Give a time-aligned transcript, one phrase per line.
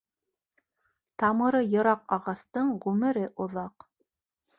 [1.23, 3.87] Тамыры йыраҡ ағастың ғүмере оҙаҡ.